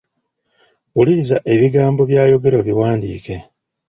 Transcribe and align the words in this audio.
Wuliriza 0.95 1.37
ebigambo 1.53 2.01
by'ayogera 2.09 2.55
obiwandiike. 2.59 3.35